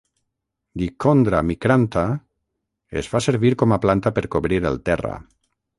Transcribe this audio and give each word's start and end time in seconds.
"Dichondra 0.81 1.41
micrantha" 1.49 2.07
es 3.03 3.13
fa 3.13 3.25
servir 3.29 3.53
com 3.65 3.79
a 3.79 3.81
planta 3.87 4.15
per 4.19 4.29
cobrir 4.37 4.63
el 4.73 4.85
terra. 4.91 5.19